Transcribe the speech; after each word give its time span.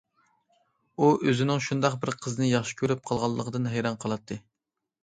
ئۇ 1.03 1.09
ئۆزىنىڭ 1.27 1.61
شۇنداق 1.67 1.99
بىر 2.07 2.13
قىزنى 2.27 2.51
ياخشى 2.53 2.79
كۆرۈپ 2.81 3.05
قالغانلىقىدىن 3.13 3.71
ھەيران 3.77 4.03
قالاتتى. 4.07 4.43